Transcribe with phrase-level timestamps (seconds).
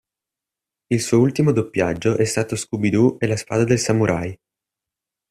[0.89, 4.35] Il suo ultimo doppiaggio è stato Scooby-Doo e la spada del Samurai.